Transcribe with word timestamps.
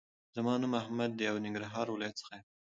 زما 0.35 0.53
نوم 0.61 0.73
احمد 0.81 1.11
دې 1.19 1.25
او 1.31 1.35
ننګرهار 1.43 1.87
ولایت 1.89 2.15
څخه 2.21 2.33
یم 2.37 2.45